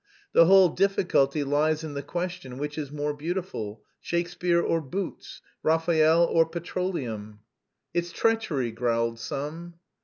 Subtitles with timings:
[0.33, 6.25] The whole difficulty lies in the question which is more beautiful, Shakespeare or boots, Raphael
[6.25, 7.41] or petroleum?"
[7.93, 9.75] "It's treachery!" growled some.